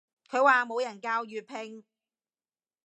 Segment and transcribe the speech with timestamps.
[0.27, 1.85] 佢話冇人教粵拼